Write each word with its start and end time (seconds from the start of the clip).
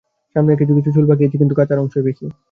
সামনের 0.35 0.57
কিছু 0.59 0.73
কিছু 0.77 0.89
চুল 0.95 1.05
পাকিয়াছে, 1.09 1.37
কিন্তু 1.37 1.53
কাঁচার 1.55 1.77
অংশই 1.79 2.05
বেশি। 2.07 2.25